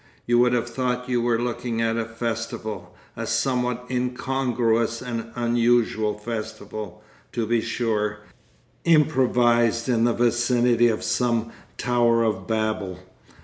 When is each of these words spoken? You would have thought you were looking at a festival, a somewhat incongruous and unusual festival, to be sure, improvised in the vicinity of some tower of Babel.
You 0.25 0.39
would 0.39 0.53
have 0.53 0.67
thought 0.67 1.09
you 1.09 1.21
were 1.21 1.39
looking 1.39 1.79
at 1.79 1.95
a 1.95 2.05
festival, 2.05 2.95
a 3.15 3.27
somewhat 3.27 3.85
incongruous 3.87 4.99
and 4.99 5.25
unusual 5.35 6.17
festival, 6.17 7.03
to 7.33 7.45
be 7.45 7.61
sure, 7.61 8.21
improvised 8.83 9.87
in 9.87 10.05
the 10.05 10.13
vicinity 10.13 10.87
of 10.87 11.03
some 11.03 11.51
tower 11.77 12.23
of 12.23 12.47
Babel. 12.47 12.97